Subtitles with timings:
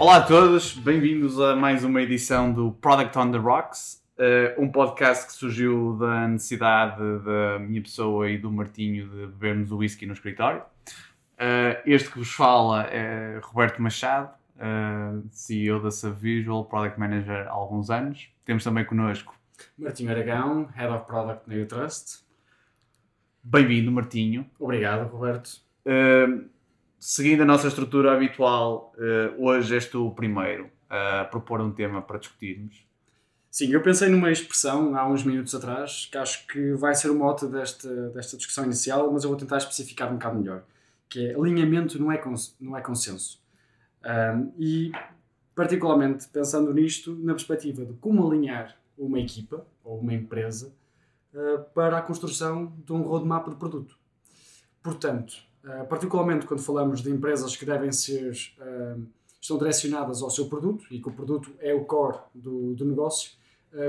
[0.00, 4.72] Olá a todos, bem-vindos a mais uma edição do Product on the Rocks, uh, um
[4.72, 10.06] podcast que surgiu da necessidade da minha pessoa e do Martinho de bebermos o whisky
[10.06, 10.62] no escritório.
[10.62, 17.50] Uh, este que vos fala é Roberto Machado, uh, CEO da Subvisual, Product Manager há
[17.50, 18.30] alguns anos.
[18.46, 19.34] Temos também connosco
[19.76, 22.24] Martinho Aragão, Head of Product na Trust.
[23.44, 24.46] Bem-vindo, Martinho.
[24.58, 25.60] Obrigado, Roberto.
[27.02, 32.02] Seguindo a nossa estrutura habitual, uh, hoje és tu o primeiro a propor um tema
[32.02, 32.84] para discutirmos.
[33.50, 37.14] Sim, eu pensei numa expressão há uns minutos atrás que acho que vai ser o
[37.14, 40.62] mote desta, desta discussão inicial, mas eu vou tentar especificar um bocado melhor,
[41.08, 43.42] que é alinhamento não é, cons não é consenso.
[44.04, 44.92] Um, e,
[45.54, 50.70] particularmente, pensando nisto, na perspectiva de como alinhar uma equipa ou uma empresa
[51.32, 53.98] uh, para a construção de um roadmap de produto.
[54.82, 59.02] Portanto, uh, particularmente quando falamos de empresas que devem ser uh,
[59.40, 63.32] estão direcionadas ao seu produto e que o produto é o core do, do negócio,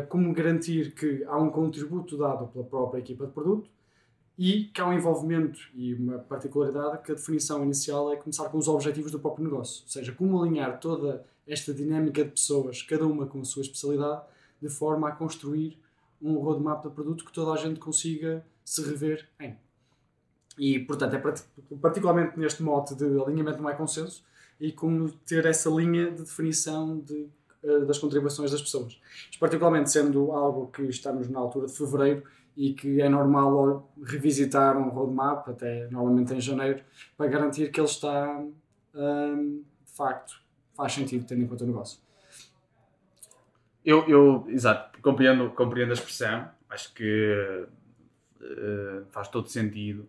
[0.07, 3.67] como garantir que há um contributo dado pela própria equipa de produto
[4.37, 8.57] e que há um envolvimento e uma particularidade que a definição inicial é começar com
[8.57, 13.05] os objetivos do próprio negócio, ou seja, como alinhar toda esta dinâmica de pessoas, cada
[13.05, 14.21] uma com a sua especialidade,
[14.61, 15.77] de forma a construir
[16.21, 19.57] um roadmap de produto que toda a gente consiga se rever em.
[20.57, 24.23] E, portanto, é particularmente neste mote de alinhamento não é consenso
[24.59, 27.27] e como ter essa linha de definição de,
[27.63, 28.99] eh, das contribuições das pessoas.
[29.29, 32.23] Isto particularmente sendo algo que estamos na altura de fevereiro
[32.55, 36.83] e que é normal revisitar um roadmap, até normalmente em janeiro,
[37.17, 38.39] para garantir que ele está,
[38.93, 40.41] hum, de facto,
[40.75, 41.99] faz sentido tendo em conta o negócio.
[43.83, 47.65] Eu, eu exato, compreendo, compreendo a expressão, acho que
[48.41, 50.07] uh, faz todo sentido.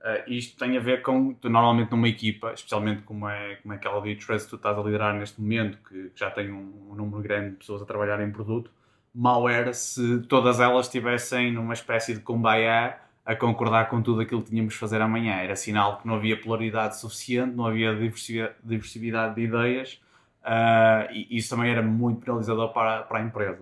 [0.00, 3.76] Uh, isto tem a ver com, tu, normalmente numa equipa, especialmente como é, como é
[3.76, 6.90] aquela de Trust que tu estás a liderar neste momento, que, que já tem um,
[6.90, 8.70] um, número grande de pessoas a trabalhar em produto,
[9.14, 14.42] mal era se todas elas estivessem numa espécie de combaiá a concordar com tudo aquilo
[14.42, 15.34] que tínhamos de fazer amanhã.
[15.34, 20.00] Era sinal que não havia polaridade suficiente, não havia diversidade de ideias
[20.40, 23.60] Uh, e isso também era muito penalizador para, para a empresa.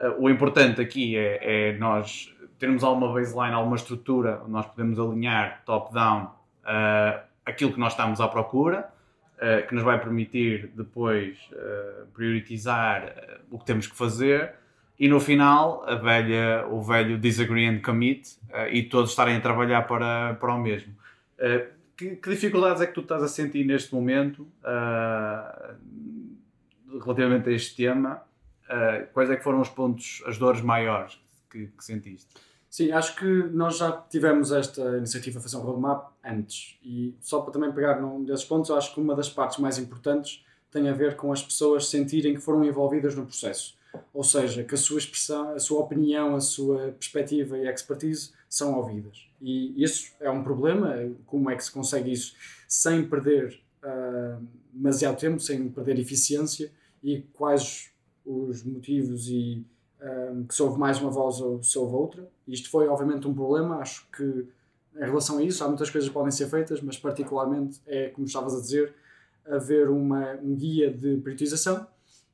[0.00, 4.98] Uh, o importante aqui é, é, nós termos alguma baseline, alguma estrutura onde nós podemos
[5.00, 8.88] alinhar top-down uh, aquilo que nós estamos à procura,
[9.66, 11.38] que nos vai permitir depois
[12.12, 13.10] priorizar
[13.50, 14.52] o que temos que fazer
[14.98, 18.36] e no final a velha, o velho disagree and commit
[18.70, 20.94] e todos estarem a trabalhar para, para o mesmo.
[22.00, 25.76] Que, que, dificuldades é que tu estás a sentir neste momento uh,
[26.98, 28.22] relativamente a este tema,
[28.64, 31.20] uh, quais é que foram os pontos, as dores maiores
[31.50, 32.34] que, que, sentiste?
[32.70, 37.52] Sim, acho que nós já tivemos esta iniciativa fazer um roadmap antes e só para
[37.52, 41.16] também pegar num desses pontos, acho que uma das partes mais importantes tem a ver
[41.16, 43.76] com as pessoas sentirem que foram envolvidas no processo.
[44.14, 48.76] Ou seja, que a sua expressão, a sua opinião, a sua perspectiva e expertise são
[48.76, 49.28] ouvidas.
[49.42, 50.94] E isso é um problema.
[51.26, 52.36] Como é que se consegue isso
[52.68, 56.70] sem perder uh, demasiado tempo, sem perder eficiência
[57.02, 57.90] e quais
[58.24, 59.64] os motivos e
[60.02, 62.28] um, que se houve mais uma voz ou se houve outra.
[62.46, 63.76] Isto foi, obviamente, um problema.
[63.76, 64.48] Acho que,
[64.96, 68.26] em relação a isso, há muitas coisas que podem ser feitas, mas, particularmente, é, como
[68.26, 68.94] estavas a dizer,
[69.46, 71.86] haver uma, um guia de priorização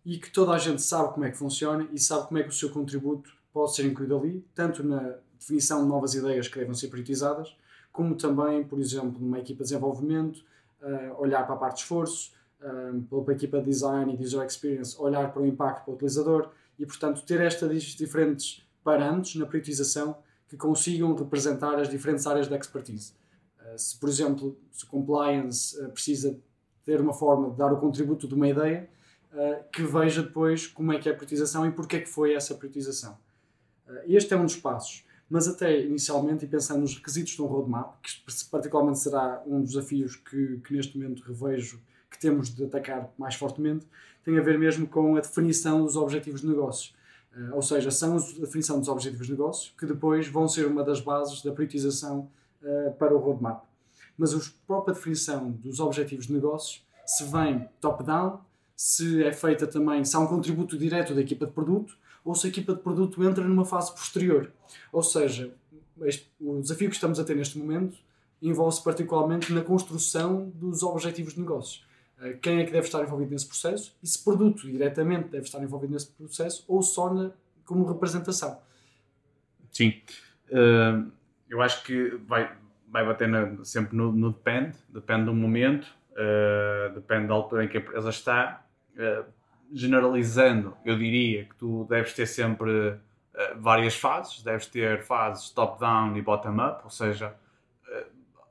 [0.05, 2.51] e que toda a gente sabe como é que funciona e sabe como é que
[2.51, 6.75] o seu contributo pode ser incluído ali, tanto na definição de novas ideias que devem
[6.75, 7.57] ser priorizadas,
[7.93, 10.45] como também, por exemplo, numa equipa de desenvolvimento,
[10.83, 14.43] uh, olhar para a parte de esforço, um, pela equipa de design e de user
[14.43, 19.47] experience, olhar para o impacto para o utilizador e, portanto, ter estas diferentes parâmetros na
[19.47, 20.17] priorização
[20.49, 23.13] que consigam representar as diferentes áreas da expertise.
[23.61, 26.39] Uh, se, por exemplo, se compliance uh, precisa
[26.85, 28.89] ter uma forma de dar o contributo de uma ideia,
[29.33, 32.35] uh, que veja depois como é que é a priorização e porque é que foi
[32.35, 33.19] essa priorização.
[34.07, 35.05] este é um dos passos.
[35.29, 38.13] Mas até inicialmente, e pensando nos requisitos de um roadmap, que
[38.49, 41.83] particularmente será um dos desafios que, que neste momento revejo
[42.17, 43.87] que temos de atacar mais fortemente
[44.25, 46.93] tem a ver mesmo com a definição dos objetivos de negócio.
[47.37, 50.83] Uh, ou seja, são a definição dos objetivos de negócio que depois vão ser uma
[50.83, 52.29] das bases da priorização
[52.63, 53.63] uh, para o roadmap.
[54.19, 58.41] Mas a própria definição dos objetivos de negócio, se vem top-down,
[58.75, 62.47] se é feita também, se há um contributo direto da equipa de produto, ou se
[62.47, 64.51] a equipa de produto entra numa fase posterior.
[64.93, 65.55] Ou seja,
[66.41, 67.99] o desafio que estamos a ter neste momento
[68.43, 71.83] envolve-se particularmente na construção dos objetivos de negócio.
[72.21, 75.63] Eh, quem é que deve estar envolvido nesse processo e se produto diretamente deve estar
[75.63, 77.31] envolvido nesse processo ou só na,
[77.65, 78.61] como representação.
[79.71, 80.01] Sim,
[80.51, 81.11] uh,
[81.49, 82.51] eu acho que vai,
[82.89, 87.69] vai bater na, sempre no, no, depende, depende do momento, uh, depende da altura em
[87.69, 88.65] que a empresa está.
[88.97, 89.37] uh,
[89.73, 92.95] generalizando, eu diria que tu deves ter sempre
[93.59, 97.35] várias fases, deves ter fases top-down e bottom-up, ou seja,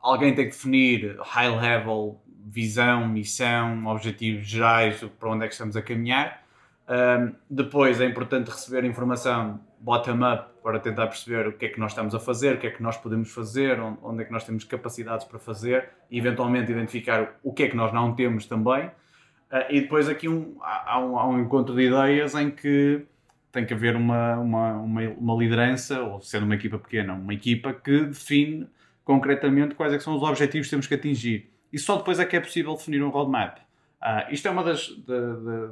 [0.01, 5.75] alguém tem que definir high level, visão, missão, objetivos gerais para onde é que estamos
[5.75, 6.43] a caminhar.
[6.87, 11.91] Um, depois é importante receber informação bottom-up para tentar perceber o que é que nós
[11.91, 14.63] estamos a fazer, o que é que nós podemos fazer, onde é que nós temos
[14.63, 18.85] capacidades para fazer e eventualmente identificar o que é que nós não temos também.
[18.85, 23.03] Uh, e depois aqui um, há, um, há um encontro de ideias em que
[23.51, 27.73] tem que haver uma, uma, uma, uma liderança, ou sendo uma equipa pequena, uma equipa
[27.73, 28.67] que define
[29.03, 31.54] concretamente quais é são os objetivos que temos que atingir.
[31.75, 33.57] E só depois é que é possível definir um roadmap.
[34.01, 34.95] Uh, isto é uma das,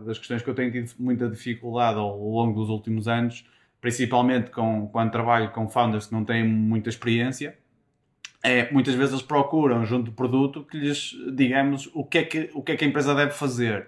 [0.06, 3.48] das questões que eu tenho tido muita dificuldade ao longo dos últimos anos,
[3.80, 7.58] principalmente com, quando trabalho com founders que não têm muita experiência.
[8.44, 12.50] É, muitas vezes eles procuram, junto do produto, que lhes digamos o que é que,
[12.54, 13.88] o que, é que a empresa deve fazer.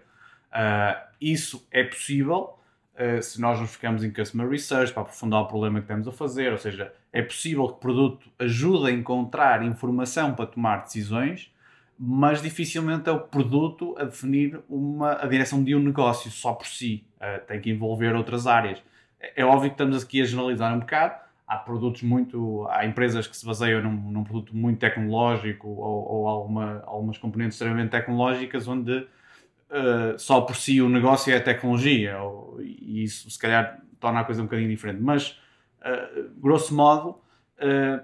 [0.54, 2.58] Uh, isso é possível,
[2.94, 6.14] uh, se nós nos ficamos em customer research para aprofundar o problema que estamos a
[6.14, 11.54] fazer, ou seja, é possível que o produto ajude a encontrar informação para tomar decisões,
[11.98, 16.68] mas dificilmente é o produto a definir uma, a direção de um negócio só por
[16.68, 17.06] si.
[17.16, 18.84] Uh, tem que envolver outras áreas.
[19.20, 21.24] É, é óbvio que estamos aqui a generalizar um bocado.
[21.48, 22.68] Há produtos muito.
[22.70, 27.56] Há empresas que se baseiam num, num produto muito tecnológico ou, ou alguma, algumas componentes
[27.56, 33.30] extremamente tecnológicas onde uh, só por si o negócio é a tecnologia, ou, e isso
[33.30, 35.02] se calhar torna a coisa um bocadinho diferente.
[35.02, 35.40] Mas,
[35.82, 37.24] uh, grosso modo,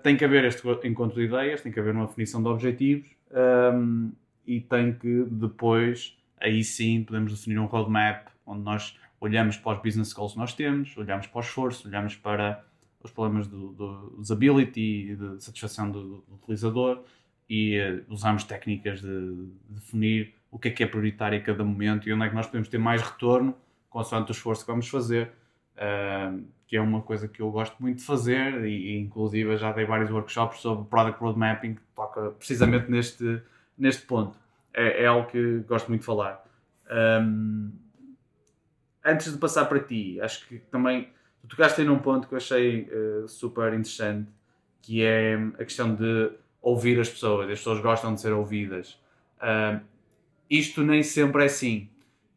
[0.02, 4.12] tem que haver este encontro de ideias, tem que haver uma definição de objetivos um,
[4.46, 9.84] e tem que depois, aí sim, podemos definir um roadmap onde nós olhamos para os
[9.84, 12.64] business goals que nós temos, olhamos para o esforço, olhamos para
[13.04, 17.04] os problemas do, do usability de satisfação do, do utilizador
[17.50, 21.64] e uh, usamos técnicas de, de definir o que é que é prioritário a cada
[21.64, 23.56] momento e onde é que nós podemos ter mais retorno
[23.90, 25.32] consoante o esforço que vamos fazer,
[25.76, 29.74] uh, que é uma coisa que eu gosto muito de fazer e, e, inclusive já
[29.74, 33.42] dei vários workshops sobre Product Road Mapping que toca precisamente neste,
[33.78, 34.40] neste ponto.
[34.74, 36.42] É, é algo que gosto muito de falar.
[36.90, 37.74] Um,
[39.04, 41.10] antes de passar para ti, acho que também
[41.42, 44.32] tu tocaste aí num ponto que eu achei uh, super interessante,
[44.82, 46.32] que é a questão de
[46.62, 47.50] ouvir as pessoas.
[47.50, 48.98] As pessoas gostam de ser ouvidas.
[50.50, 51.90] Isto nem sempre é assim.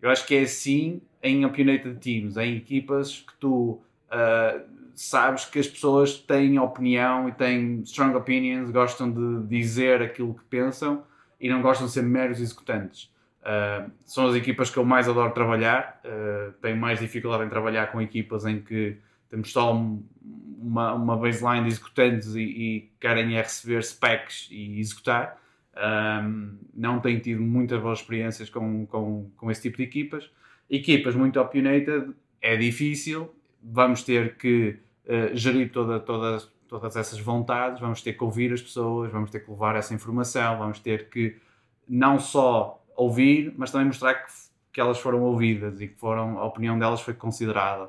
[0.03, 4.65] Eu acho que é assim em opinionated teams, em equipas que tu uh,
[4.95, 10.45] sabes que as pessoas têm opinião e têm strong opinions, gostam de dizer aquilo que
[10.45, 11.05] pensam
[11.41, 13.13] e não gostam de ser meros executantes.
[13.43, 16.01] Uh, são as equipas que eu mais adoro trabalhar.
[16.05, 18.97] Uh, tenho mais dificuldade em trabalhar com equipas em que
[19.29, 25.39] temos só uma, uma baseline de executantes e, e querem é receber specs e executar.
[25.77, 30.31] Um, não tenho tido muitas boas experiências com, com, com esse tipo de equipas.
[30.71, 33.35] Equipas muito opinionated é difícil,
[33.65, 38.61] vamos ter que uh, gerir toda, todas, todas essas vontades, vamos ter que ouvir as
[38.61, 41.37] pessoas, vamos ter que levar essa informação, vamos ter que
[41.89, 44.33] não só ouvir, mas também mostrar que,
[44.73, 47.89] que elas foram ouvidas e que foram, a opinião delas foi considerada.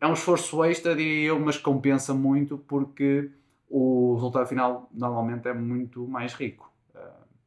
[0.00, 3.30] É um esforço extra, diria eu, mas compensa muito porque
[3.68, 6.74] o resultado final normalmente é muito mais rico.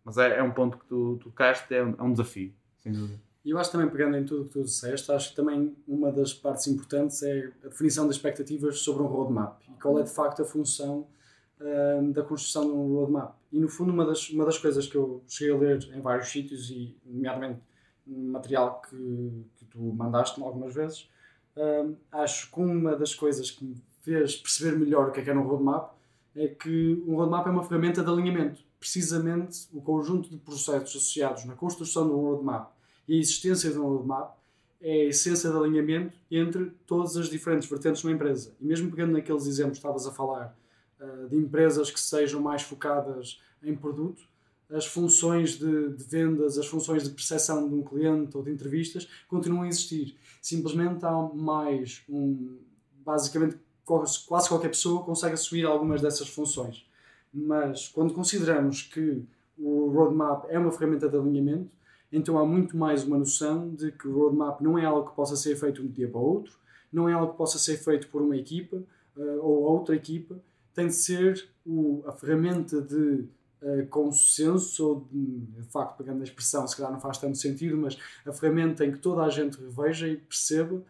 [0.08, 3.20] Mas é, é um ponto que tu tocaste, é um, é um desafio, sem dúvida.
[3.48, 6.12] E eu acho também, pegando em tudo o que tu disseste, acho que também uma
[6.12, 10.10] das partes importantes é a definição de expectativas sobre um roadmap e qual é de
[10.10, 11.08] facto a função
[11.62, 13.38] uh, da construção de um roadmap.
[13.50, 16.27] E no fundo, uma das, uma das coisas que eu cheguei a ler em vários
[16.27, 17.62] sítios, e nomeadamente
[18.06, 21.10] material que, que tu mandaste algumas vezes,
[21.56, 25.30] uh, acho que uma das coisas que me fez perceber melhor o que é que
[25.30, 25.94] era um roadmap
[26.36, 31.46] é que um roadmap é uma ferramenta de alinhamento precisamente o conjunto de processos associados
[31.46, 32.76] na construção de um roadmap
[33.08, 34.38] e a existência de um roadmap
[34.82, 38.54] é a essência de alinhamento entre todas as diferentes vertentes de uma empresa.
[38.60, 40.58] E mesmo pegando naqueles exemplos que estavas a falar,
[41.00, 44.22] uh, de empresas que sejam mais focadas em produto,
[44.70, 49.08] as funções de, de, vendas, as funções de percepção de um cliente ou de entrevistas
[49.28, 50.18] continuam a existir.
[50.42, 52.58] Simplesmente há mais um.
[53.06, 56.86] Basicamente, quase qualquer pessoa consegue assumir algumas dessas funções.
[57.34, 59.24] Mas quando consideramos que
[59.58, 61.72] o roadmap é uma ferramenta de alinhamento,
[62.12, 65.36] então há muito mais uma noção de que o roadmap não é algo que possa
[65.36, 66.54] ser feito de um dia para o outro,
[66.92, 68.78] não é algo que possa ser feito por uma equipa
[69.16, 70.40] uh, ou outra equipa,
[70.74, 73.26] tem de ser o, a ferramenta de
[73.62, 77.76] uh, consenso, ou de, de facto, pegando a expressão, se calhar não faz tanto sentido,
[77.78, 80.82] mas a ferramenta em que toda a gente reveja e perceba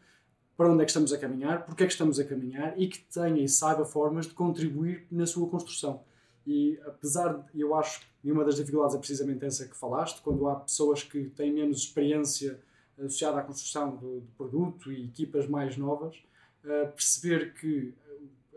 [0.56, 3.00] para onde é que estamos a caminhar, porque é que estamos a caminhar e que
[3.00, 6.02] tenha e saiba formas de contribuir na sua construção.
[6.48, 10.48] E apesar de, eu acho, e uma das dificuldades é precisamente essa que falaste, quando
[10.48, 12.58] há pessoas que têm menos experiência
[12.98, 16.16] associada à construção do, do produto e equipas mais novas,
[16.64, 17.94] uh, perceber que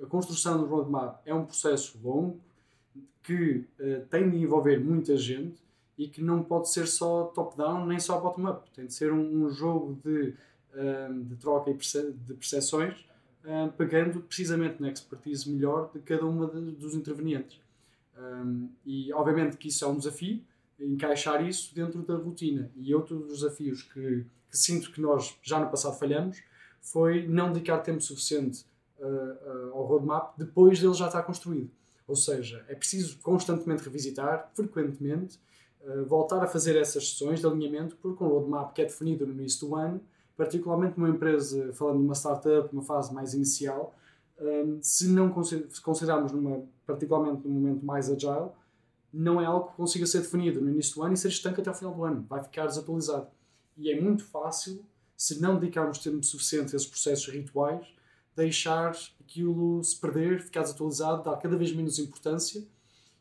[0.00, 2.38] a construção do roadmap é um processo longo,
[3.24, 5.60] que uh, tem de envolver muita gente
[5.98, 8.70] e que não pode ser só top-down nem só bottom-up.
[8.70, 10.32] Tem de ser um, um jogo de,
[11.24, 13.00] de troca de percepções,
[13.44, 17.60] uh, pegando precisamente na expertise melhor de cada uma de, dos intervenientes.
[18.18, 20.42] Um, e obviamente que isso é um desafio,
[20.78, 22.70] encaixar isso dentro da rotina.
[22.76, 26.42] E outro dos desafios que, que sinto que nós já no passado falhamos
[26.80, 28.64] foi não dedicar tempo suficiente
[28.98, 31.70] uh, uh, ao roadmap depois dele já estar construído.
[32.06, 35.38] Ou seja, é preciso constantemente revisitar, frequentemente,
[35.82, 39.32] uh, voltar a fazer essas sessões de alinhamento, porque um roadmap que é definido no
[39.32, 40.00] início do ano,
[40.36, 43.94] particularmente numa empresa, falando de uma startup, numa fase mais inicial,
[44.80, 48.50] se não considerarmos numa, particularmente num momento mais agile,
[49.12, 51.70] não é algo que consiga ser definido no início do ano e ser estanque até
[51.70, 52.24] o final do ano.
[52.28, 53.28] Vai ficar desatualizado.
[53.76, 54.84] E é muito fácil,
[55.16, 57.86] se não dedicarmos tempo suficiente a esses processos rituais,
[58.34, 62.64] deixar aquilo se perder, ficar desatualizado, dar cada vez menos importância.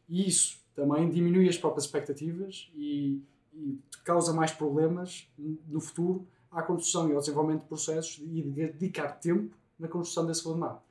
[0.07, 3.21] E isso também diminui as próprias expectativas e,
[3.53, 8.49] e causa mais problemas no futuro à construção e ao desenvolvimento de processos e de
[8.49, 10.81] dedicar tempo na construção desse roadmap.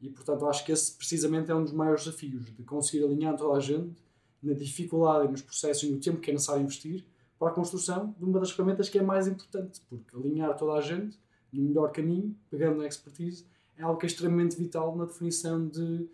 [0.00, 3.56] E, portanto, acho que esse precisamente é um dos maiores desafios, de conseguir alinhar toda
[3.56, 3.96] a gente
[4.42, 7.04] na dificuldade nos processos e no tempo que é necessário investir
[7.38, 10.80] para a construção de uma das ferramentas que é mais importante, porque alinhar toda a
[10.80, 11.18] gente
[11.52, 16.08] no melhor caminho, pegando na expertise, é algo que é extremamente vital na definição de,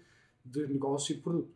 [0.45, 1.55] de negócio e de produto.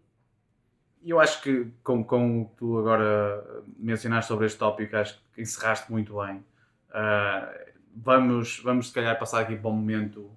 [1.04, 6.16] Eu acho que, como, como tu agora mencionaste sobre este tópico, acho que encerraste muito
[6.16, 6.45] bem.
[6.90, 10.30] Uh, vamos, vamos, se calhar, passar aqui para o momento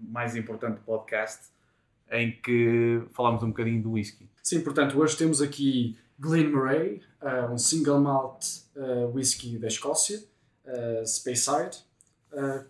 [0.00, 1.48] mais importante podcast,
[2.10, 4.28] em que falamos um bocadinho do whisky.
[4.42, 8.44] Sim, portanto, hoje temos aqui Glen Murray, uh, um single malt
[8.76, 10.22] uh, whisky da Escócia,
[10.64, 11.82] uh, Speyside.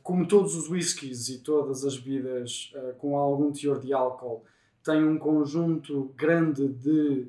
[0.03, 4.45] Como todos os whiskies e todas as bebidas com algum teor de álcool,
[4.85, 7.29] tem um conjunto grande de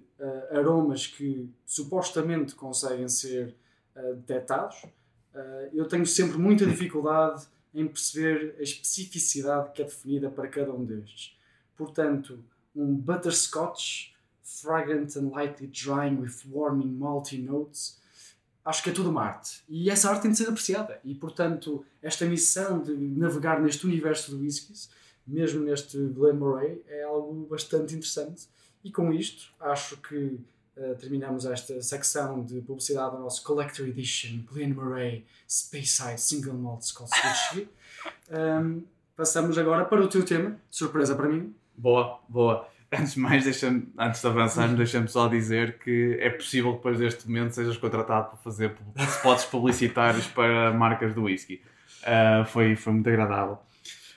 [0.52, 3.56] aromas que supostamente conseguem ser
[4.18, 4.86] detectados.
[5.72, 10.86] eu tenho sempre muita dificuldade em perceber a especificidade que é definida para cada um
[10.86, 11.38] destes.
[11.76, 12.44] Portanto,
[12.76, 18.00] um butterscotch fragrant and lightly drying with warming malty notes.
[18.64, 19.64] Acho que é tudo uma arte.
[19.68, 21.00] E essa arte tem de ser apreciada.
[21.04, 24.90] E, portanto, esta missão de navegar neste universo do whiskies,
[25.28, 28.48] mesmo neste Glen Moray, é algo bastante interessante.
[28.84, 30.40] E com isto, acho que
[30.78, 36.84] uh, terminamos esta secção de publicidade do nosso Collector Edition Glen Moray Speyside Single Malt
[36.84, 37.70] Scotch Whisky.
[38.32, 38.84] Um,
[39.16, 41.54] passamos agora para o teu tema, surpresa para mim.
[41.78, 42.68] Boa, boa.
[42.92, 43.46] Antes de mais,
[43.98, 48.30] antes de avançarmos, deixa-me só dizer que é possível que depois deste momento sejas contratado
[48.30, 51.62] para fazer spots publicitários para marcas do whisky.
[52.04, 53.58] Uh, foi, foi muito agradável.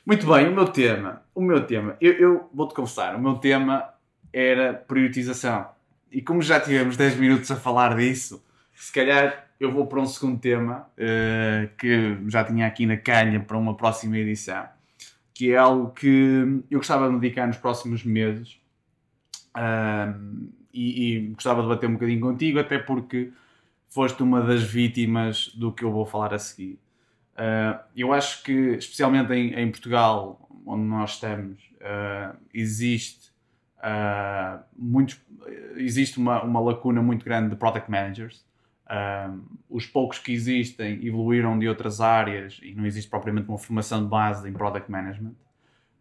[0.05, 1.23] Muito bem, o meu tema.
[1.35, 3.93] O meu tema, eu, eu vou-te confessar, o meu tema
[4.33, 5.69] era priorização.
[6.11, 10.07] E como já tivemos 10 minutos a falar disso, se calhar eu vou para um
[10.07, 14.67] segundo tema uh, que já tinha aqui na calha para uma próxima edição
[15.39, 18.61] que é algo que eu gostava de dedicar nos próximos meses
[19.57, 23.31] um, e, e, gostava de bater um bocadinho contigo, até porque
[23.87, 26.81] foste uma das vítimas do que eu vou falar a seguir.
[27.35, 33.28] Uh, eu acho que, especialmente em, em, Portugal, onde nós estamos, uh, existe,
[33.79, 35.21] uh, muitos,
[35.77, 38.47] existe uma, uma lacuna muito grande de product managers.
[38.91, 44.03] Um, os poucos que existem evoluíram de outras áreas e não existe propriamente uma formação
[44.03, 45.35] de base em product management.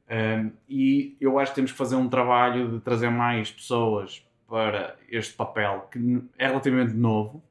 [0.10, 4.96] Um, e eu acho que temos que fazer um trabalho de trazer mais pessoas para
[5.10, 7.44] este papel que é relativamente novo.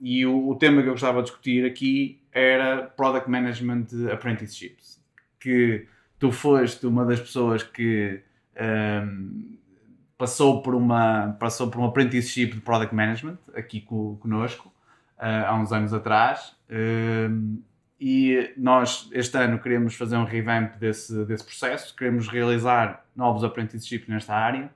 [0.00, 5.00] E o, o, tema que eu gostava de discutir aqui era Product Management Apprenticeships.
[5.38, 5.86] Que
[6.18, 8.22] tu foste uma das pessoas que
[10.18, 14.72] passou por uma passou por um apprenticeship de product management aqui co, conosco
[15.18, 16.56] uh, há uns anos atrás.
[16.70, 17.58] Uh,
[17.98, 21.94] e nós este ano queremos fazer um revamp desse, desse processo.
[21.94, 24.70] Queremos realizar novos apprenticeships nesta área.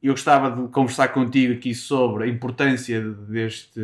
[0.00, 3.80] Eu gostava de conversar contigo aqui sobre a importância deste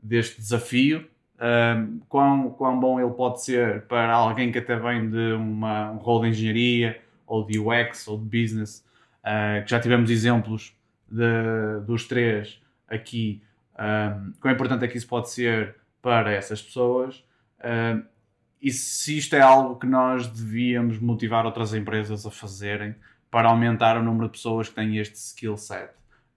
[0.00, 1.06] deste desafio.
[1.36, 5.96] Uh, quão, quão bom ele pode ser para alguém que até vem de uma, um
[5.96, 8.84] rol de engenharia ou de UX ou de business
[9.20, 10.74] uh, que já tivemos exemplos
[11.08, 13.42] de, dos três aqui,
[13.78, 17.24] um, quão importante é que isso pode ser para essas pessoas
[17.60, 18.02] uh,
[18.60, 22.94] e se isto é algo que nós devíamos motivar outras empresas a fazerem
[23.30, 25.90] para aumentar o número de pessoas que têm este skill set.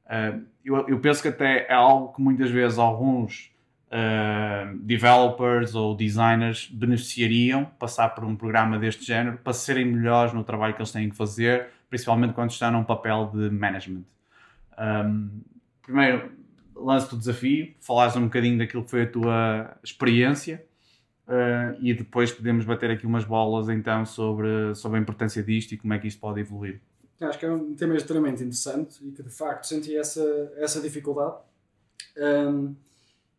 [0.05, 3.50] Uh, eu, eu, penso que até é algo que muitas vezes alguns
[3.91, 10.43] uh, developers ou designers beneficiariam passar por um programa deste género para serem melhores no
[10.43, 14.03] trabalho que eles têm que fazer, principalmente quando estão num papel de management.
[14.79, 15.41] Um,
[15.81, 16.31] primeiro,
[16.75, 20.65] lance o desafio, falares um bocadinho daquilo que foi a tua experiência
[21.27, 25.77] uh, e depois podemos bater aqui umas bolas então sobre, sobre a importância disto e
[25.77, 26.81] como é que isto pode evoluir.
[27.19, 30.23] Acho que é um tema extremamente interessante e que de facto senti essa,
[30.57, 31.35] essa dificuldade.
[32.17, 32.75] Um,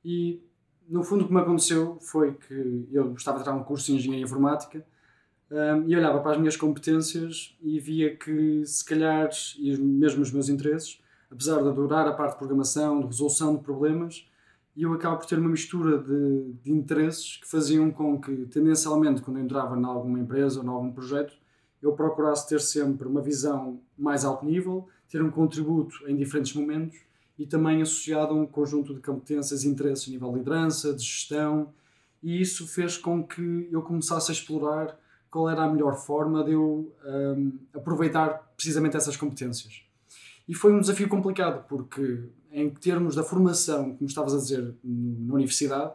[0.05, 0.43] e
[0.89, 3.99] no fundo o que me aconteceu foi que eu estava a tirar um curso de
[3.99, 4.85] Engenharia Informática
[5.51, 10.33] um, e olhava para as minhas competências e via que se calhar, e mesmo os
[10.33, 14.29] meus interesses, apesar de adorar a parte de programação, de resolução de problemas,
[14.77, 19.39] eu acabo por ter uma mistura de, de interesses que faziam com que, tendencialmente, quando
[19.39, 21.35] eu entrava em alguma empresa ou em algum projeto,
[21.83, 26.99] eu procurasse ter sempre uma visão mais alto nível, ter um contributo em diferentes momentos
[27.43, 31.03] e também associado a um conjunto de competências e interesses a nível de liderança, de
[31.03, 31.73] gestão,
[32.23, 34.97] e isso fez com que eu começasse a explorar
[35.29, 39.83] qual era a melhor forma de eu um, aproveitar precisamente essas competências.
[40.47, 45.35] E foi um desafio complicado, porque em termos da formação, como estavas a dizer, na
[45.35, 45.95] universidade,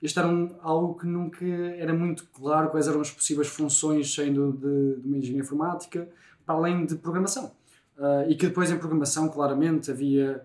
[0.00, 4.52] este era um, algo que nunca era muito claro quais eram as possíveis funções saindo
[4.52, 6.08] de, de uma engenharia informática,
[6.46, 7.52] para além de programação.
[7.98, 10.42] Uh, e que depois em programação, claramente, havia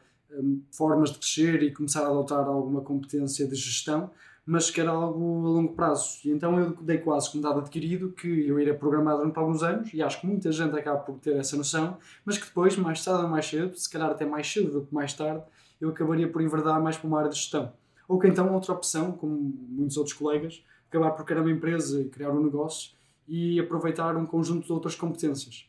[0.71, 4.09] formas de crescer e começar a adotar alguma competência de gestão,
[4.45, 6.19] mas que era algo a longo prazo.
[6.25, 9.93] E então eu dei quase como dado adquirido que eu iria programar durante alguns anos,
[9.93, 13.23] e acho que muita gente acaba por ter essa noção, mas que depois, mais tarde
[13.23, 15.43] ou mais cedo, se calhar até mais cedo do que mais tarde,
[15.79, 17.71] eu acabaria por enverdar mais para uma área de gestão.
[18.07, 22.09] Ou que então outra opção, como muitos outros colegas, acabar por criar uma empresa e
[22.09, 22.91] criar um negócio
[23.27, 25.67] e aproveitar um conjunto de outras competências.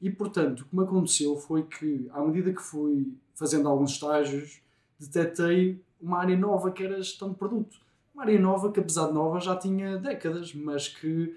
[0.00, 4.60] E portanto, o que me aconteceu foi que, à medida que fui fazendo alguns estágios,
[4.98, 7.76] detetei uma área nova que era gestão de produto
[8.18, 11.36] uma área nova que, apesar de nova, já tinha décadas, mas que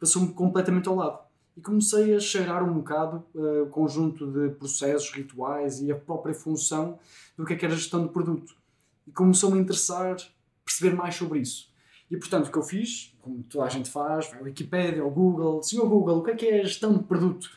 [0.00, 1.18] passou-me completamente ao lado.
[1.54, 6.34] E comecei a cheirar um bocado uh, o conjunto de processos, rituais e a própria
[6.34, 6.98] função
[7.36, 8.56] do que é que era gestão de produto.
[9.06, 10.16] E começou-me a interessar
[10.64, 11.70] perceber mais sobre isso.
[12.10, 15.10] E portanto, o que eu fiz, como toda a gente faz, vai ao Wikipedia, ao
[15.10, 17.50] Google, Senhor Google, o que é que é gestão de produto?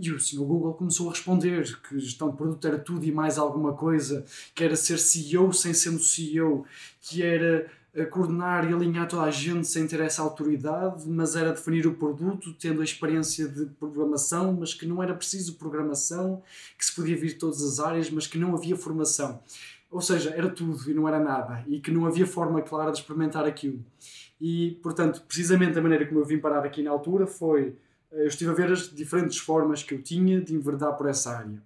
[0.00, 3.38] E o senhor Google começou a responder que gestão de produto era tudo e mais
[3.38, 6.64] alguma coisa, que era ser CEO sem sendo CEO,
[7.00, 11.52] que era uh, coordenar e alinhar toda a gente sem ter essa autoridade, mas era
[11.52, 16.42] definir o produto tendo a experiência de programação, mas que não era preciso programação,
[16.76, 19.40] que se podia vir de todas as áreas, mas que não havia formação.
[19.88, 22.98] Ou seja, era tudo e não era nada, e que não havia forma clara de
[22.98, 23.84] experimentar aquilo.
[24.40, 27.76] E, portanto, precisamente a maneira como eu vim parar aqui na altura foi
[28.14, 31.62] eu estive a ver as diferentes formas que eu tinha de enverdar por essa área.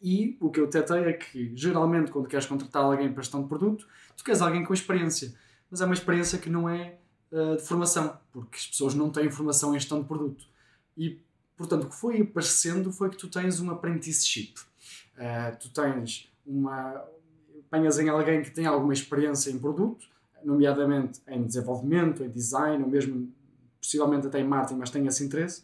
[0.00, 3.48] E o que eu tetei é que, geralmente, quando queres contratar alguém para gestão de
[3.48, 3.86] produto,
[4.16, 5.34] tu queres alguém com experiência.
[5.70, 6.98] Mas é uma experiência que não é
[7.32, 10.44] uh, de formação, porque as pessoas não têm formação em gestão de produto.
[10.96, 11.20] E,
[11.56, 14.54] portanto, o que foi aparecendo foi que tu tens um apprenticeship.
[15.16, 17.04] Uh, tu tens uma.
[17.66, 20.06] apanhas em alguém que tem alguma experiência em produto,
[20.44, 23.32] nomeadamente em desenvolvimento, em design, ou mesmo
[23.80, 25.62] possivelmente até em marketing, mas tem esse interesse,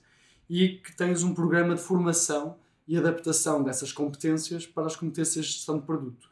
[0.48, 5.52] e que tens um programa de formação e adaptação dessas competências para as competências de
[5.52, 6.28] gestão de produto.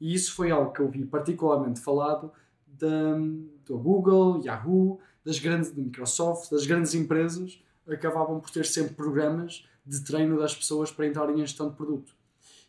[0.00, 2.30] E isso foi algo que eu vi particularmente falado
[2.66, 3.16] da,
[3.64, 9.66] do Google, Yahoo, das grandes, da Microsoft, das grandes empresas, acabavam por ter sempre programas
[9.84, 12.14] de treino das pessoas para entrarem em gestão de produto.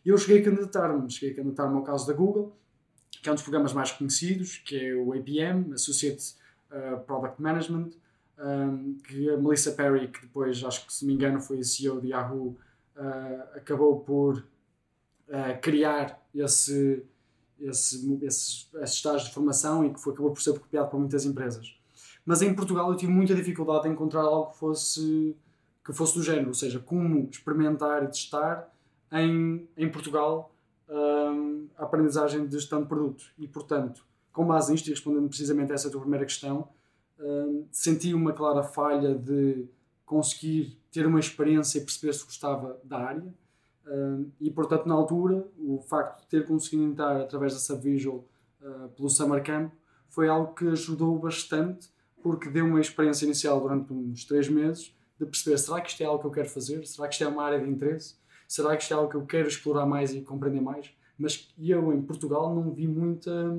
[0.06, 2.56] Eu cheguei a candidatar-me, cheguei a candidatar-me ao caso da Google,
[3.10, 6.36] que é um dos programas mais conhecidos, que é o APM, Associate
[6.72, 7.92] uh, Product Management,
[8.40, 12.10] um, que a Melissa Perry, que depois, acho que se me engano, foi CEO de
[12.10, 12.58] Yahoo,
[12.96, 17.04] uh, acabou por uh, criar esse,
[17.60, 21.26] esse, esse, esse estágio de formação e que foi, acabou por ser copiado por muitas
[21.26, 21.78] empresas.
[22.26, 25.36] Mas em Portugal eu tive muita dificuldade em encontrar algo que fosse,
[25.86, 28.68] que fosse do género, ou seja, como experimentar e testar
[29.12, 30.52] em, em Portugal
[30.90, 33.26] um, a aprendizagem de gestão de produto.
[33.38, 36.68] E, portanto, com base nisto e respondendo precisamente a essa tua primeira questão,
[37.72, 39.66] senti uma clara falha de
[40.06, 43.34] conseguir ter uma experiência e perceber se gostava da área.
[44.40, 48.26] e portanto, na altura, o facto de ter conseguido entrar através da Subvisual
[48.62, 49.72] uh, pelo Summer Camp
[50.10, 51.90] foi algo que ajudou bastante,
[52.22, 56.06] porque deu uma experiência inicial durante uns três meses de perceber será que isto é
[56.06, 56.86] algo que eu quero fazer?
[56.86, 58.16] Será que isto é uma área de interesse?
[58.48, 60.92] Será que isto é algo que eu quero explorar mais e compreender mais?
[61.18, 63.58] Mas eu, em Portugal, não vi muita,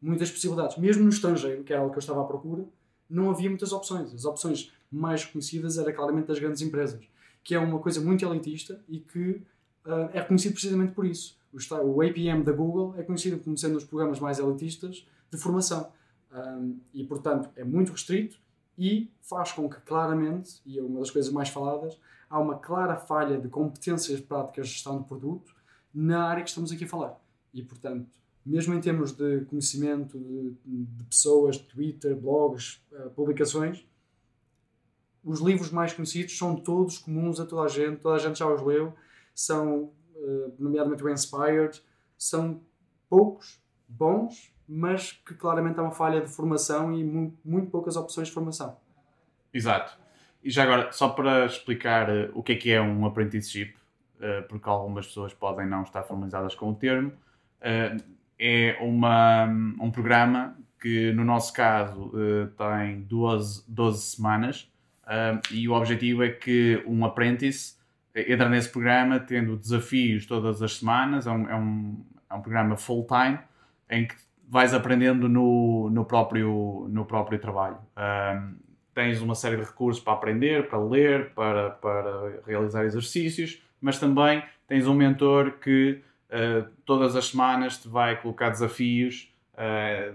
[0.00, 0.78] muitas possibilidades.
[0.78, 2.64] Mesmo no estrangeiro, que era algo que eu estava à procura,
[3.08, 4.12] não havia muitas opções.
[4.14, 7.04] As opções mais conhecidas eram claramente das grandes empresas,
[7.42, 9.42] que é uma coisa muito elitista e que
[9.84, 11.38] uh, é reconhecido precisamente por isso.
[11.84, 15.92] O APM da Google é conhecido como sendo um dos programas mais elitistas de formação.
[16.32, 18.38] Um, e, portanto, é muito restrito
[18.76, 21.96] e faz com que, claramente, e é uma das coisas mais faladas,
[22.28, 25.54] há uma clara falha de competências práticas de gestão de produto
[25.94, 27.20] na área que estamos aqui a falar.
[27.52, 28.10] E, portanto,
[28.44, 33.86] mesmo em termos de conhecimento de, de pessoas, Twitter, blogs, uh, publicações,
[35.22, 38.46] os livros mais conhecidos são todos comuns a toda a gente, toda a gente já
[38.46, 38.92] os leu,
[39.34, 41.82] são, uh, nomeadamente o Inspired,
[42.18, 42.60] são
[43.08, 48.28] poucos, bons, mas que claramente há uma falha de formação e muito, muito poucas opções
[48.28, 48.76] de formação.
[49.52, 49.98] Exato.
[50.42, 53.74] E já agora, só para explicar uh, o que é que é um apprenticeship,
[54.48, 57.12] porque algumas pessoas podem não estar familiarizadas com o termo,
[58.38, 59.44] é uma,
[59.80, 62.12] um programa que, no nosso caso,
[62.56, 64.70] tem duas 12 semanas
[65.50, 67.76] e o objetivo é que um apprentice
[68.14, 72.76] entra nesse programa tendo desafios todas as semanas, é um, é um, é um programa
[72.76, 73.38] full-time
[73.90, 74.14] em que
[74.48, 77.78] vais aprendendo no, no, próprio, no próprio trabalho.
[77.96, 78.56] Um,
[78.94, 84.42] tens uma série de recursos para aprender, para ler, para, para realizar exercícios, mas também
[84.68, 86.00] tens um mentor que
[86.34, 90.14] uh, todas as semanas te vai colocar desafios uh,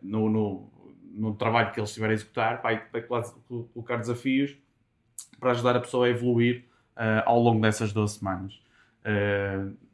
[0.00, 0.70] no, no,
[1.12, 4.56] no, trabalho que ele estiver a executar, vai, vai colocar desafios
[5.38, 6.64] para ajudar a pessoa a evoluir
[6.96, 8.60] uh, ao longo dessas 12 semanas.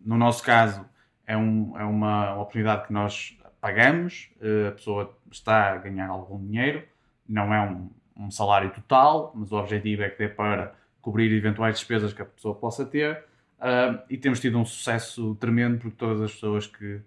[0.05, 0.85] no nosso caso,
[1.27, 6.39] é, um, é uma oportunidade que nós pagamos, uh, a pessoa está a ganhar algum
[6.39, 6.85] dinheiro,
[7.29, 11.77] não é um, um, salário total, mas o objetivo é que dê para cobrir eventuais
[11.77, 13.25] despesas que a pessoa possa ter.
[13.59, 17.03] Uh, e temos tido um sucesso tremendo porque todas as pessoas que uh,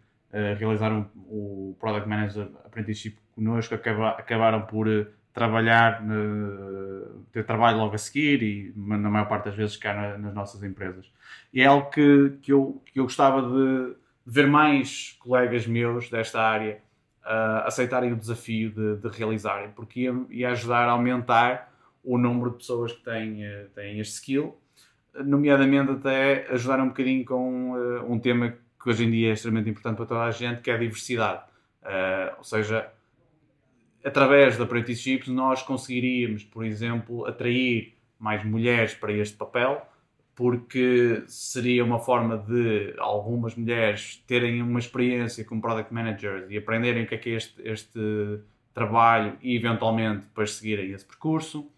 [0.57, 4.88] realizaram o Product Manager Apprenticeship connosco acaba, acabaram por
[5.31, 6.03] trabalhar,
[7.31, 10.63] ter trabalho logo a seguir e na maior parte das vezes cá na, nas nossas
[10.63, 11.09] empresas.
[11.53, 16.41] E é algo que, que, eu, que eu gostava de ver mais colegas meus desta
[16.41, 16.81] área
[17.23, 21.71] uh, aceitarem o desafio de, de, realizarem, porque ia, ia, ajudar a aumentar
[22.03, 24.57] o número de pessoas que têm, uh, têm este skill,
[25.13, 29.69] nomeadamente até ajudar um bocadinho com uh, um tema que hoje em dia é extremamente
[29.69, 31.43] importante para toda a gente, que é a diversidade.
[31.82, 32.89] Uh, ou seja,
[34.04, 39.82] através da apprenticeships nós conseguiríamos, por exemplo, atrair mais mulheres para este papel,
[40.36, 47.04] porque seria uma forma de algumas mulheres terem uma experiência como product managers e aprenderem
[47.04, 48.39] o que é que é este, este
[48.74, 51.69] trabalho e eventualmente depois seguirem esse percurso.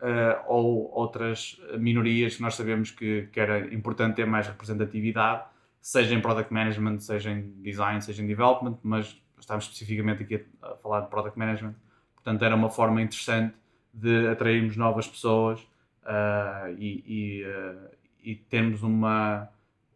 [0.00, 5.44] Uh, ou outras minorias que nós sabemos que, que era importante ter mais representatividade,
[5.78, 10.72] seja em product management, seja em design, seja em development, mas estamos especificamente aqui a,
[10.72, 11.74] a falar de product management.
[12.14, 13.54] Portanto, era uma forma interessante
[13.92, 15.60] de atrairmos novas pessoas
[16.04, 17.90] uh, e, e, uh,
[18.22, 19.48] e termos uma,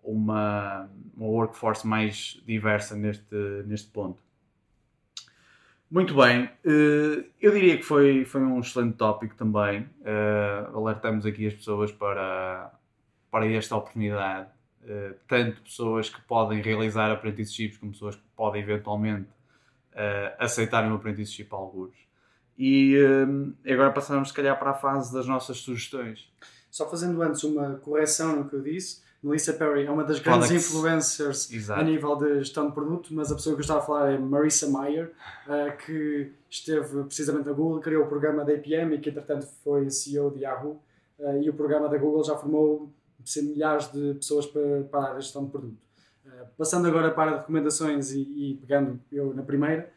[0.02, 3.34] uma, uma workforce mais diversa neste,
[3.66, 4.23] neste ponto.
[5.94, 9.88] Muito bem, eh, eu diria que foi, foi um excelente tópico também.
[10.04, 12.72] Eh, alertamos aqui as pessoas para,
[13.30, 14.48] para esta oportunidade.
[14.84, 19.28] Eh, tanto pessoas que podem realizar apprenticeships, como pessoas que podem eventualmente
[20.40, 21.94] aceitarem um apprenticeship a alguns.
[22.58, 22.96] E
[23.64, 26.28] agora passamos, se calhar, para a fase das nossas sugestões.
[26.72, 30.48] Só fazendo antes uma correção no que eu disse, Melissa Perry é uma das grandes
[30.48, 30.70] Products.
[30.70, 31.80] influencers Exato.
[31.80, 34.18] a nível de gestão de produto, mas a pessoa que eu estava a falar é
[34.18, 35.12] Marissa Mayer,
[35.46, 39.88] uh, que esteve precisamente na Google, criou o programa da APM e que entretanto foi
[39.88, 40.78] CEO de Yahoo.
[41.18, 42.92] Uh, e o programa da Google já formou
[43.36, 45.78] milhares de pessoas para, para a gestão de produto.
[46.26, 49.90] Uh, passando agora para recomendações e, e, pegando eu na primeira,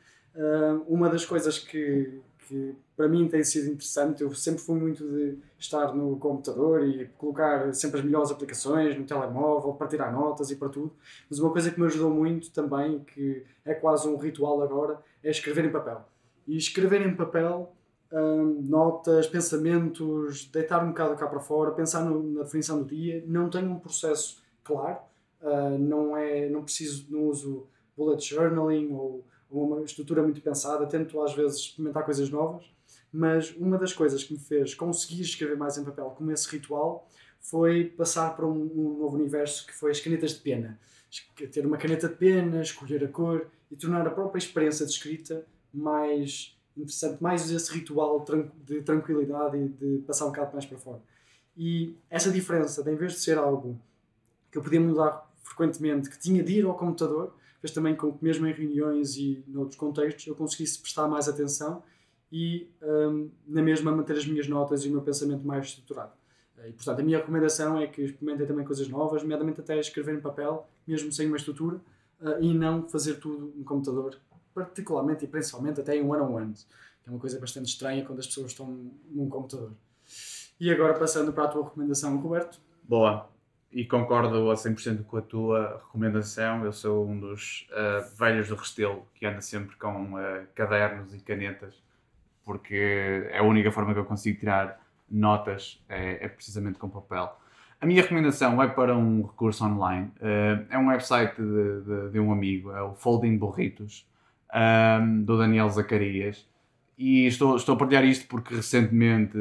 [0.87, 4.23] uma das coisas que, que para mim tem sido interessante.
[4.23, 9.05] Eu sempre fui muito de estar no computador e colocar sempre as melhores aplicações no
[9.05, 10.91] telemóvel para tirar notas e para tudo.
[11.29, 15.29] Mas uma coisa que me ajudou muito também, que é quase um ritual agora, é
[15.29, 16.03] escrever em papel.
[16.47, 17.71] E escrever em papel
[18.11, 23.23] hum, notas, pensamentos, deitar um bocado cá para fora, pensar no, na definição do dia.
[23.27, 24.97] Não tenho um processo claro,
[25.43, 31.21] uh, não, é, não preciso, não uso bullet journaling ou uma estrutura muito pensada, tento
[31.21, 32.65] às vezes experimentar coisas novas,
[33.11, 37.07] mas uma das coisas que me fez conseguir escrever mais em papel como esse ritual
[37.39, 40.79] foi passar para um, um novo universo que foi as canetas de pena.
[41.51, 45.45] Ter uma caneta de pena, escolher a cor e tornar a própria experiência de escrita
[45.73, 48.23] mais interessante, mais esse ritual
[48.65, 51.01] de tranquilidade e de passar um bocado mais para fora.
[51.55, 53.79] E essa diferença, de em vez de ser algo
[54.51, 58.23] que eu podia mudar frequentemente, que tinha de ir ao computador, fez também com que,
[58.23, 61.81] mesmo em reuniões e noutros contextos, eu conseguisse prestar mais atenção
[62.31, 66.11] e, um, na mesma, manter as minhas notas e o meu pensamento mais estruturado.
[66.65, 70.19] E, portanto, a minha recomendação é que experimentem também coisas novas, nomeadamente até escrever em
[70.19, 71.79] papel, mesmo sem uma estrutura,
[72.41, 74.17] e não fazer tudo no computador,
[74.53, 78.51] particularmente e principalmente até em one-on-one, que é uma coisa bastante estranha quando as pessoas
[78.51, 79.71] estão num computador.
[80.59, 82.59] E agora passando para a tua recomendação, Roberto.
[82.83, 83.29] Boa.
[83.71, 86.65] E concordo a 100% com a tua recomendação.
[86.65, 91.19] Eu sou um dos uh, velhos do Restelo que anda sempre com uh, cadernos e
[91.19, 91.75] canetas,
[92.47, 94.79] porque é a única forma que eu consigo tirar
[95.11, 97.37] notas, é, é precisamente com papel.
[97.81, 100.09] A minha recomendação vai para um recurso online.
[100.21, 104.07] Uh, é um website de, de, de, um amigo, é o Folding Burritos,
[105.01, 106.47] um, do Daniel Zacarias.
[106.97, 109.37] E estou, estou a partilhar isto porque recentemente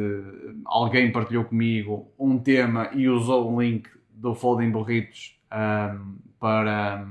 [0.64, 7.06] alguém partilhou comigo um tema e usou um link do Folding Burritos um, para,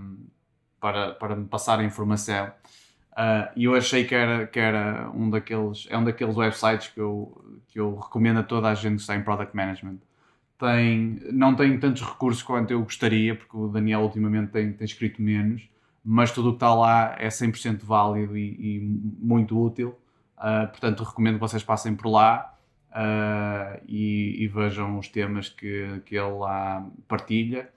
[0.82, 2.52] para, para me passar a informação.
[3.16, 7.00] Uh, e eu achei que era, que era um daqueles, é um daqueles websites que
[7.00, 10.00] eu, que eu recomendo a toda a gente que está em Product Management.
[10.60, 15.22] Tem, não tem tantos recursos quanto eu gostaria, porque o Daniel ultimamente tem, tem escrito
[15.22, 15.70] menos,
[16.04, 19.98] mas tudo o que está lá é 100% válido e, e muito útil.
[20.38, 22.54] Uh, portanto, recomendo que vocês passem por lá
[22.92, 27.70] uh, e, e, vejam os temas que, que ele lá partilha,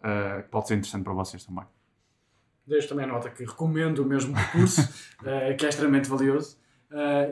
[0.00, 1.64] uh, que pode ser interessante para vocês também.
[2.66, 4.80] Deixo também a nota que recomendo o mesmo recurso,
[5.58, 6.56] que é extremamente valioso.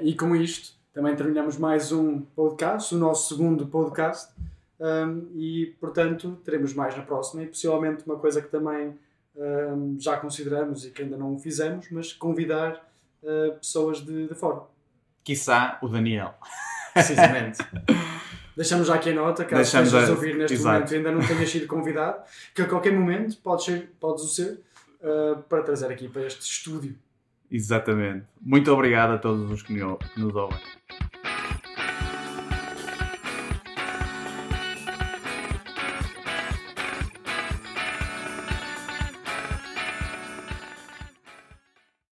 [0.02, 4.32] e com isto, também terminamos mais um podcast, o nosso segundo podcast.
[4.78, 8.98] Um, e, portanto, teremos mais na próxima e possivelmente uma coisa que também
[9.36, 12.84] um, já consideramos e que ainda não fizemos, mas convidar
[13.22, 14.62] uh, pessoas de, de fora.
[15.22, 16.34] Quiçá o Daniel.
[16.92, 17.58] Precisamente.
[18.56, 20.74] Deixamos já aqui a nota, caso estejas a ouvir neste Exato.
[20.74, 22.22] momento e ainda não tenhas sido convidado,
[22.54, 24.60] que a qualquer momento podes, ser, podes o ser
[25.02, 26.96] uh, para trazer aqui para este estúdio.
[27.50, 28.26] Exatamente.
[28.40, 30.58] Muito obrigado a todos os que nos ouvem.